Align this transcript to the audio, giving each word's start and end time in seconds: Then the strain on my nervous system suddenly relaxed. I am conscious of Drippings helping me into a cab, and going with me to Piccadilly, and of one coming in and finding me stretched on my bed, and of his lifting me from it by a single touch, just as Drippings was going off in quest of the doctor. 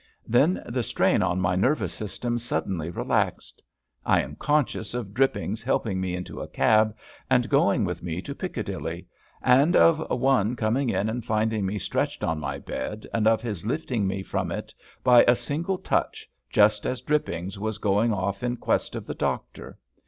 Then 0.27 0.63
the 0.67 0.81
strain 0.81 1.21
on 1.21 1.39
my 1.39 1.55
nervous 1.55 1.93
system 1.93 2.39
suddenly 2.39 2.89
relaxed. 2.89 3.61
I 4.03 4.21
am 4.21 4.35
conscious 4.35 4.95
of 4.95 5.13
Drippings 5.13 5.61
helping 5.61 6.01
me 6.01 6.15
into 6.15 6.41
a 6.41 6.47
cab, 6.47 6.95
and 7.29 7.47
going 7.47 7.85
with 7.85 8.01
me 8.01 8.19
to 8.23 8.33
Piccadilly, 8.33 9.05
and 9.43 9.75
of 9.75 9.99
one 10.09 10.55
coming 10.55 10.89
in 10.89 11.07
and 11.07 11.23
finding 11.23 11.67
me 11.67 11.77
stretched 11.77 12.23
on 12.23 12.39
my 12.39 12.57
bed, 12.57 13.05
and 13.13 13.27
of 13.27 13.43
his 13.43 13.63
lifting 13.63 14.07
me 14.07 14.23
from 14.23 14.51
it 14.51 14.73
by 15.03 15.23
a 15.27 15.35
single 15.35 15.77
touch, 15.77 16.27
just 16.49 16.87
as 16.87 17.01
Drippings 17.01 17.59
was 17.59 17.77
going 17.77 18.11
off 18.11 18.41
in 18.41 18.57
quest 18.57 18.95
of 18.95 19.05
the 19.05 19.13
doctor. 19.13 19.77